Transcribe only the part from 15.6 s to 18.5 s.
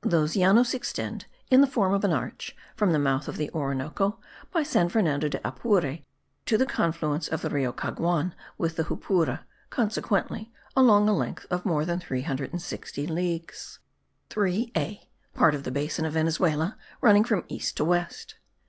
THE BASIN OF VENEZUELA RUNNING FROM EAST TO WEST.